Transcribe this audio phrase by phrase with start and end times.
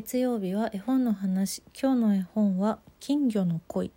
[0.00, 1.60] 月曜日は絵本の話。
[1.76, 3.90] 今日の絵本は金魚の恋。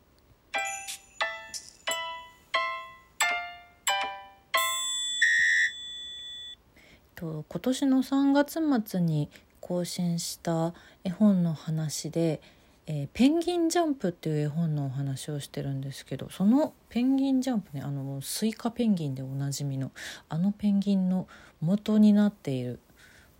[7.13, 9.29] と今年の3月末に
[9.59, 10.73] 更新した
[11.03, 12.41] 絵本の話で
[12.87, 19.91] えー、ペンギンジャンプっていう絵本のお話をしてるんですけどそのペンギンジャンプねあのスイカペンギンでおなじみの
[20.27, 21.27] あのペンギンの
[21.61, 22.79] 元になっている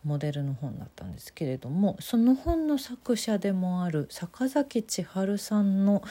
[0.04, 6.04] モデルの本だったんですけれどもその本の作者でもある坂崎千春さんの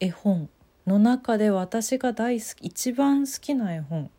[0.00, 0.48] 絵本
[0.86, 4.10] の中で私が大好き一番好きな絵本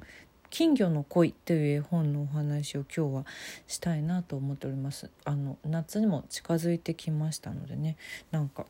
[0.49, 3.25] 金魚の恋という絵本のお話を今日は
[3.67, 5.09] したいなと思っております。
[5.25, 7.97] あの夏にも近づいてきましたのでね
[8.31, 8.65] なんか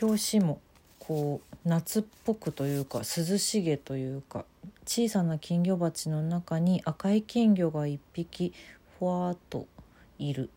[0.00, 0.60] 表紙も
[0.98, 4.46] こう夏っぽくというか涼しげというか
[4.86, 8.54] 小さな金魚鉢の中に赤い金魚が1匹
[9.02, 9.66] ふわっと
[10.20, 10.48] いる。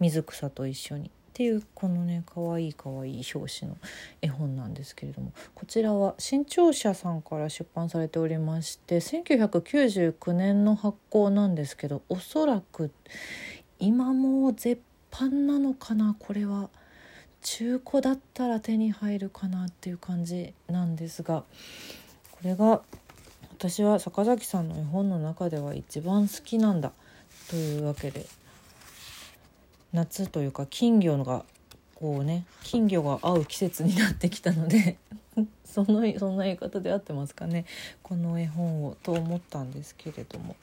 [0.00, 1.06] 水草と一緒に。
[1.06, 3.78] っていうこのねかわいいかわいい表紙の
[4.20, 5.32] 絵本なんですけれども。
[5.54, 12.90] こちらは新潮社さんから出版されておりまして1999年の発行なんですけどおそらく
[13.78, 16.14] 今も絶版なのかな？
[16.18, 16.68] これは
[17.40, 19.68] 中古だったら手に入るかな？
[19.68, 21.44] っていう感じなんですが
[22.30, 22.82] これが
[23.60, 26.92] 私は坂崎さんの絵本の中では一番好きなんだ
[27.50, 28.24] というわけで。
[29.92, 31.44] 夏というか金魚が
[31.94, 34.96] こうね金魚が合う季節になってきたので
[35.66, 37.66] そのそんな言い方で合ってますかね。
[38.02, 40.56] この絵本をと思ったんですけれども。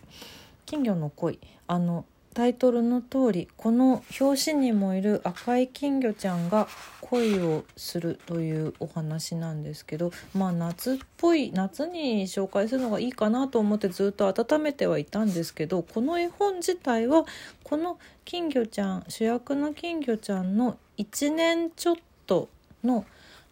[0.66, 1.39] 金魚の恋。
[1.67, 2.04] あの
[2.38, 6.67] タイトルの通りこの表紙にもいる赤い金魚ちゃんが
[7.02, 17.25] 恋をするというお話なんですけどまあ夏っぽい夏に紹介するのがいいかなと思ってずっと温めてはいたんですけどこの絵本自体は
[17.63, 21.95] この金魚ちゃん主役の金魚ちゃんの1年ちょっ
[22.27, 22.49] と
[22.83, 23.03] の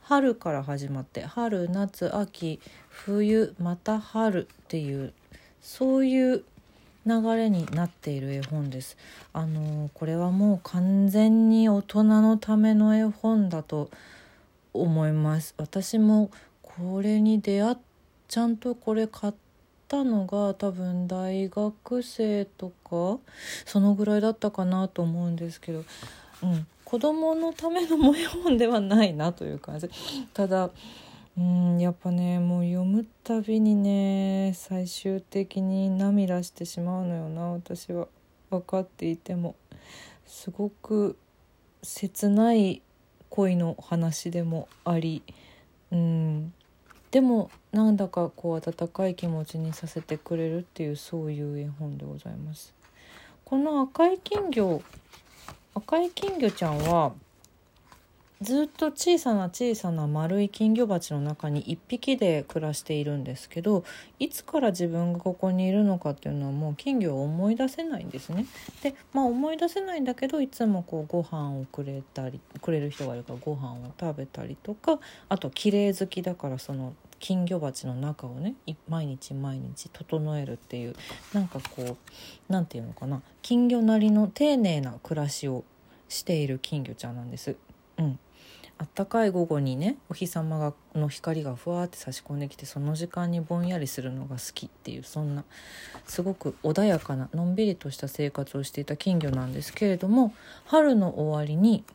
[0.01, 5.11] 春から始まって春夏秋冬また春っていう
[5.59, 6.43] そういう
[7.05, 8.97] 流れになっている絵本です。
[9.31, 13.89] あのこれはもう完全に大人のための絵本だと
[14.73, 15.53] 思います。
[15.57, 17.75] 私もこれに出会っ
[18.27, 19.33] ちゃんとこれ買っ
[19.87, 23.19] たのが多分大学生とか
[23.65, 25.83] そのぐらいだったかなと思うんですけど、
[26.43, 29.89] うん、子供のための絵本ではないなという感じ。
[30.33, 30.69] ただ
[31.37, 38.07] うんやっぱねもう読むたびにね最終的に涙してしまうのよな私は。
[38.49, 39.55] 分かっていても。
[40.25, 41.17] すごく
[41.83, 42.81] 切ない
[43.29, 45.23] 恋の話でもあり。
[45.91, 46.53] うん。
[47.11, 52.73] でもなんだかこう温かい気持ちにさせてくれるっていうそういう絵本でございます。
[53.45, 54.81] この赤い金魚
[55.75, 57.13] 赤い金魚ちゃんは
[58.45, 63.83] ずっと小さな小さな丸い金魚鉢の中に1匹で暮らしているんですけど
[64.19, 68.45] いつから自分がここにいるのかっていうのはもう金魚を思い出せないんですね。
[68.83, 78.53] でまあ思い出せないんだけどいつもこうご飯をくれたりくれる人がいるからご飯を食べたりとかあと綺麗好きだからその金魚鉢の中をね
[78.87, 80.95] 毎日毎日整えるっていう
[81.33, 81.97] なんかこう
[82.47, 85.63] 何て言うのかな金魚なりの丁寧な暮らしを
[86.07, 87.55] している金魚ちゃんなんです。
[87.97, 88.19] うん、
[88.77, 95.45] あったかい午後にねお日様がの光がふわって差し込んできてその時間にぼんやりするのが好きっていうそんな
[96.05, 100.33] すごく穏やかなのんびりとした生活をしていた金魚なんですけれども
[100.65, 101.85] 春の終わりに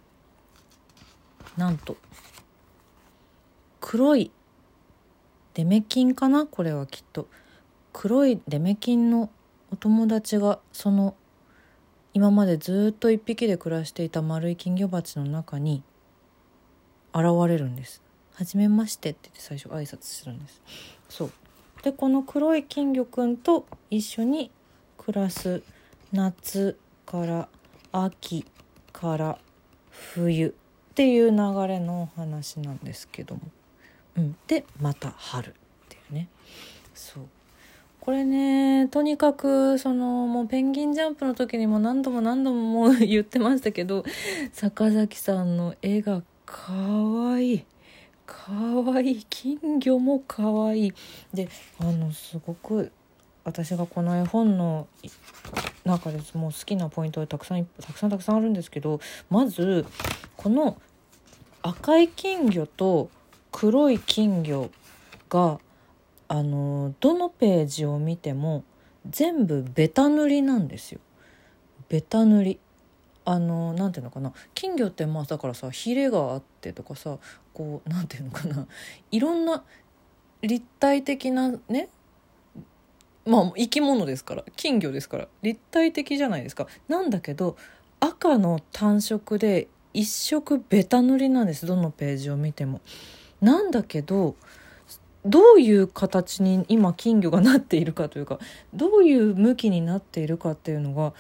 [1.56, 1.96] なんと
[3.80, 4.30] 黒い
[5.54, 6.46] デメキンかな？
[6.46, 7.26] これはきっと。
[7.92, 9.30] 黒いデメキンの
[9.72, 11.16] お友達がその
[12.14, 15.82] 今までずっと一匹で暮らしていた丸い金魚鉢の中に
[17.14, 18.02] 現れるんです
[18.34, 20.60] 「はじめまして」って言って最初挨拶するんです。
[21.08, 21.32] そう。
[21.82, 24.50] でこの黒い金魚くんと一緒に
[24.98, 25.62] 暮らす
[26.12, 27.48] 夏から
[27.90, 28.44] 秋
[28.92, 29.38] から
[29.90, 31.36] 冬っていう流
[31.66, 33.40] れのお話なんですけども、
[34.16, 35.52] うん、でまた春っ
[35.88, 36.28] ていうね。
[36.94, 37.24] そう。
[38.00, 44.04] これねとにかくそのもうペンギンジャンプの時にも何度も何度ももう 言ってましたけど
[44.52, 47.54] 坂崎さんの絵がかわい。
[47.54, 47.64] い
[48.26, 49.12] かわい。
[49.12, 50.88] い金魚もかわい。
[50.88, 50.92] い
[51.32, 51.48] で
[51.78, 52.90] あのすごく
[53.44, 54.88] 私がこの絵本の
[55.84, 56.36] 中です。
[56.36, 59.00] もう好きなポイントがたくさんたくさんたくさんあるんですけど
[59.30, 59.86] まず
[60.36, 60.76] この
[61.62, 63.10] 赤い金魚と
[63.52, 64.70] 黒い金魚
[65.28, 65.60] が
[66.28, 68.64] あのどのページを見ても
[69.08, 71.00] 全部ベタ塗りなんですよ。
[71.88, 72.60] ベタ塗り。
[73.30, 74.32] あのなんていうのかな。
[74.54, 77.18] 金魚ってまあだからさヒレがあってとかさ
[77.54, 78.66] こうなんていうのかな。
[79.12, 79.62] いろんな
[80.42, 81.90] 立体的なね。
[83.24, 84.44] まあ生き物ですから。
[84.56, 85.28] 金魚ですから。
[85.42, 86.66] 立体的じゃないですか。
[86.88, 87.56] なんだけど
[88.00, 91.66] 赤の単色で一色ベタ塗りなんです。
[91.66, 92.80] どのページを見ても。
[93.40, 94.34] なんだけど
[95.24, 98.40] どういう形に今金魚がなっているかというか
[98.74, 101.12] どういう向きになっているかっていうのが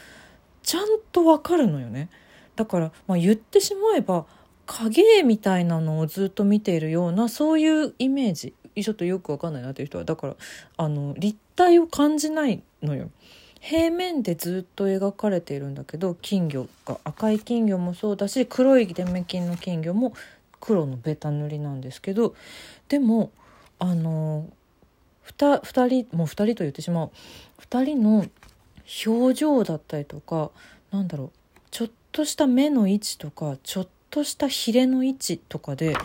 [0.70, 2.08] ちゃんとわかるのよね。
[2.54, 4.24] だから、まあ、言ってしまえば
[4.66, 10.36] 影絵みたいなのをずっと見ているようなそういうイメージちょっとよくわかんないなっていう人はだから
[10.76, 13.10] あの立体を感じないのよ。
[13.58, 20.14] 平面でずっと描かれているんだけど金魚が赤い金魚もそうだし黒いデメキンの金魚も
[20.60, 22.36] 黒のベタ塗りなんですけど
[22.88, 23.32] でも
[23.80, 24.48] あの
[25.36, 27.10] 2, 2人もう2人と言ってしまう
[27.68, 28.24] 2人の
[29.06, 30.50] 表情だったりとか
[30.90, 31.30] なんだろう
[31.70, 35.96] ちょっとした目の位置とかちょっとしたヒレの位置とかで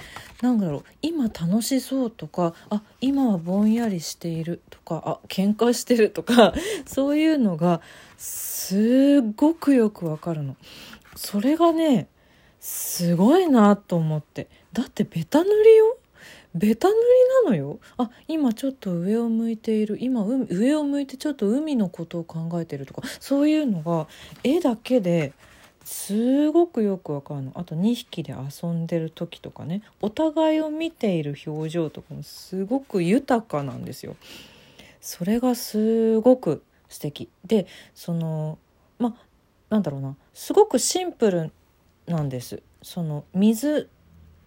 [0.42, 6.54] なんだろう今楽しそうとかあ今はぼんやりしているとかあ喧嘩してるとか
[6.86, 7.82] そういうのが
[8.18, 10.56] すっごくよくわかるの。
[11.16, 12.08] それがね
[12.60, 15.98] すごいなと思ってだってベタ塗りよ
[16.56, 17.00] ベタ塗り
[17.46, 17.80] なのよ。
[17.98, 19.98] あ今ちょっと上を向いている。
[20.00, 23.02] 今上を向いてちょっと海のことを考えてるとか。
[23.20, 24.08] そういうのが
[24.44, 25.34] 絵だけで
[25.84, 27.52] すごくよくわかるの。
[27.56, 29.82] あと2匹で遊んでる時とかね。
[30.02, 34.16] お互いを見ている表情とかもすごく豊かなんですよ。
[35.02, 37.28] それがすごく素敵。
[37.46, 38.58] でその
[38.98, 39.16] まあ
[39.70, 40.16] なんだろうな。
[40.34, 41.52] すごくシンプル
[42.08, 42.64] なんです。
[42.82, 43.90] その水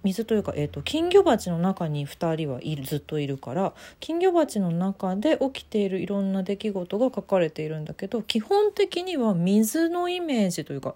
[0.04, 10.94] 水というか、えーと、金魚鉢の中に2人はいるずっといるから金魚鉢の中で起きているいろんな出来事が書かれているんだけど基本的には水のイメージというか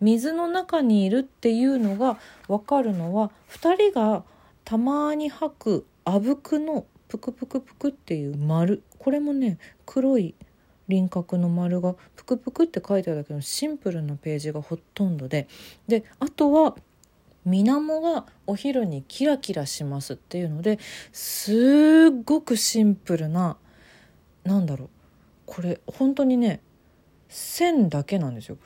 [0.00, 4.22] 水の中にいるっていうのが分かるのは2人が
[4.64, 8.82] たまに吐くあぶくのプクプクプクっていう丸。
[8.98, 10.34] これもね黒い
[10.88, 15.48] 輪郭の丸がプクプクって書いてあるだけのシンプルなページがほとんどで。
[15.88, 16.76] であとは
[17.46, 20.78] 水面がお昼にキラキラしますっていうので
[21.12, 23.56] すっごくシンプルな
[24.44, 24.88] なんだろう
[25.46, 26.60] これ本当にね
[27.28, 28.58] 線だけなんですよ。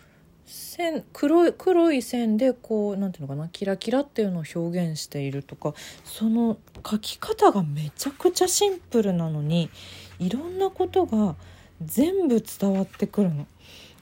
[0.47, 5.75] 線黒い黒い線でこう何ていうのかなキラキラっていうのを表現しているとか
[6.05, 9.71] その描き方がめちゃくちゃシンプルなのに
[10.19, 11.37] いろんなことが
[11.81, 13.47] 全部伝わってくるの。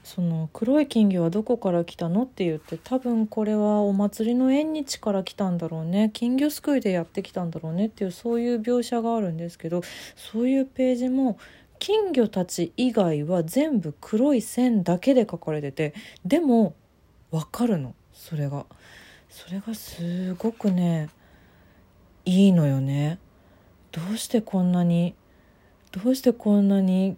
[0.09, 6.09] その黒い金魚はどこから来たのって言って多分これはお祭りの縁日から来たんだろうね。
[6.15, 9.83] 金魚すくいでやってきたんだろうねっていうそういう描写があるんですけど
[10.15, 11.37] そういうページも
[11.77, 15.93] 金魚たち以外は全部黒い線だけで描かれてて
[16.25, 16.73] でも
[17.29, 17.93] 分かるの。
[18.11, 18.65] それが。
[19.29, 21.09] それがすごくね
[22.25, 23.19] いいのよね。
[23.91, 25.13] どうしてこんなに
[25.91, 27.15] どうしてこんなに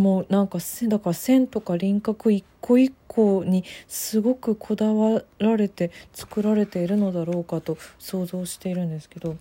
[0.00, 0.58] もうなんか
[0.88, 9.36] だから線とか輪郭一個一個にすごくこだわられて作られているのだろうかと想像しているんですけど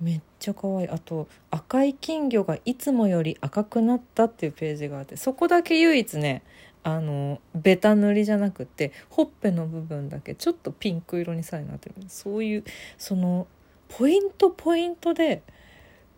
[0.00, 0.88] めっちゃ可愛い。
[0.88, 6.42] あと「赤い金魚がいつもより赤くなった」っていうページがあってそこだけ唯一ね
[6.82, 11.94] あのベタ塗りじゃなくてほっぺの部分だけちょっとピンク色にさえなってる。
[12.08, 12.64] そういう
[12.98, 13.46] その
[13.88, 15.42] ポイントポイントで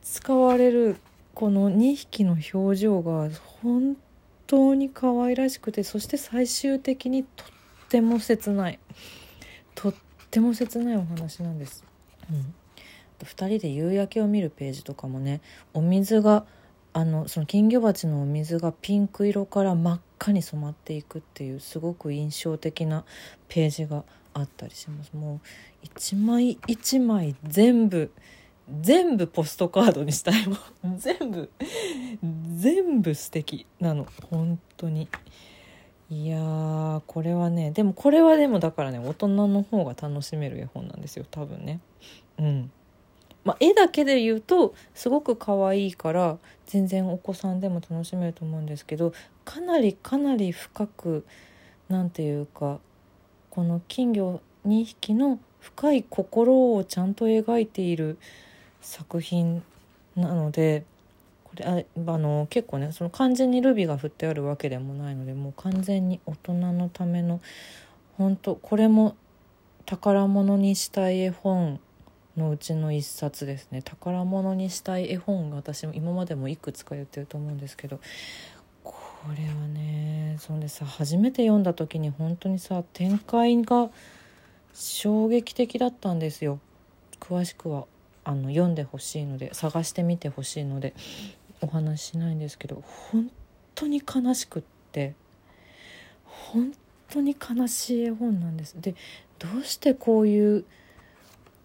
[0.03, 0.97] 使われる
[1.35, 3.29] この2匹の表情が
[3.63, 3.97] 本
[4.47, 7.47] 当に可愛らしくてそして最終的にとっ
[7.89, 8.79] ても切ない
[9.75, 9.95] とっ
[10.31, 11.85] ても切ないお話なんです。
[12.31, 12.55] うん、
[13.25, 15.41] 2人で夕焼けを見るページとかもね
[15.73, 16.45] お水が
[16.93, 23.05] あのその金魚鉢のお水がピンク色から真っ赤に染まっていくっていうすごく印象的な
[23.49, 25.11] ページがあったりします。
[25.13, 25.41] もう
[25.83, 28.13] 一枚一枚全部
[28.81, 30.55] 全部ポストカードにしたいも
[30.89, 30.97] ん。
[30.99, 31.51] 全部
[32.57, 34.07] 全部素敵なの。
[34.31, 35.09] 本当に。
[36.11, 41.25] いやこれはねでもこれはでもだからね大人の方が楽しめる絵本なんですよ。
[41.31, 41.81] 多分ね。
[42.39, 42.71] うん。
[43.45, 49.13] まあ、絵だけで言うとすごく可愛いから全然お子さんでも楽しめると思うんですけど
[49.45, 51.27] かなりかなり深く
[51.91, 52.79] 何て言うか
[53.51, 58.19] この金魚2匹の深い心をちゃんと描いている
[58.85, 59.63] 作品
[60.15, 60.85] なので
[61.45, 67.41] これああの結構ねその完全にルビが振ってあるわけでもないのでもう完全に大人のための
[68.17, 69.17] 本当これも
[69.87, 71.81] 宝物にしたい絵本
[72.37, 73.83] のうちの一冊ですね。
[73.83, 78.01] 宝物にしたい絵本が私も今までもいくつか言ってると思うんですけど
[78.83, 78.95] こ
[79.37, 83.91] れはねそんでさ初めて読んだ時に本当にさ展開が
[84.73, 86.59] 衝撃的だったんですよ。
[87.21, 87.87] 詳しくは。
[88.25, 90.95] あの読んでほしいので探してみてほしいので
[91.61, 93.31] お話ししないんですけど本
[93.75, 94.63] 当に悲しくっ
[94.93, 95.15] て
[96.25, 96.73] 本
[97.09, 98.81] 当に悲しい絵本なんです。
[98.81, 98.95] で
[99.39, 100.65] どうしてこういう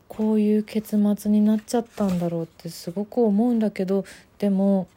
[0.08, 4.06] こういう結末になっちゃったんだろうってすごく思うんだけど
[4.40, 4.88] でも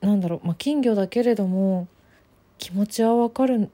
[0.00, 1.86] なんだろう、まあ、金魚だけれども
[2.58, 3.70] 気持ちはわかる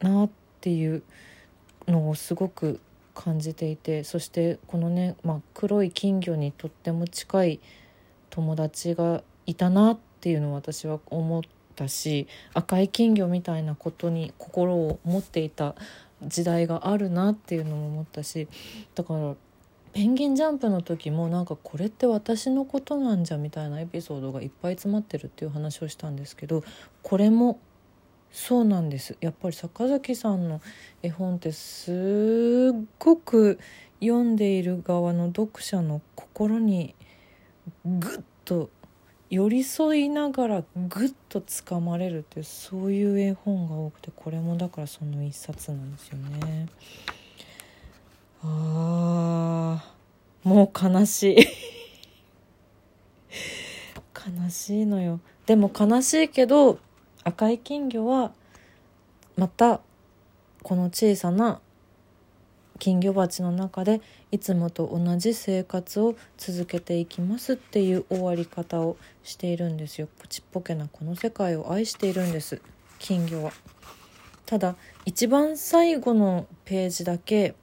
[0.00, 1.02] なっていう
[1.86, 2.80] のをすごく
[3.16, 7.60] 感じていてそしてこのね、まあ、黒い金魚にとっても近い
[8.28, 11.42] 友達がいたなっていうのを私は思っ
[11.74, 15.74] たし赤い金魚みたいなことに心を持っていた
[16.22, 18.48] 時代があるなっていうのも思ったし
[18.94, 19.34] だから
[19.94, 26.62] ペンギンジャンプの時もなんかこれって私のことなんじゃみたいなエピソードがいっぱい詰まってるっていう話をしたんですけど
[27.02, 27.60] これも
[28.32, 29.16] そうなんです。
[29.20, 30.60] やっぱり坂崎さんの
[31.02, 33.58] 絵本ってすっごく
[34.00, 36.94] 読んでいる側の読者の心に
[37.84, 38.70] ぐっと
[39.30, 46.68] 寄り添いながらぐっとつかまれるっていうそういう絵本が多くてこれもだからその一冊なんですよね。
[48.42, 51.36] あーもう悲しい。
[54.44, 55.20] 悲しいのよ。
[55.46, 56.78] でも悲しいけど
[57.26, 58.30] 赤い金魚は
[59.36, 59.80] また
[60.62, 61.60] この小さな
[62.78, 70.08] 金魚鉢の中でいつもと同じ生活を続けていきますっていう終わり方をしているんですよ。
[70.20, 72.62] ポチっぽけなこの世界を愛しているんです
[73.00, 73.52] 金魚は。
[74.44, 77.56] ただ一番最後のページだけ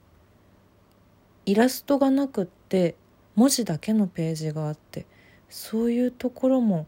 [1.46, 2.96] イラストがなくって
[3.34, 5.06] 文字だけのページがあって
[5.48, 6.86] そういうところも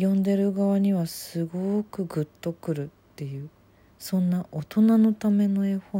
[0.00, 3.50] 読んでる側にはすごくグッとくるっていう
[3.98, 5.90] そんな大人のための絵本。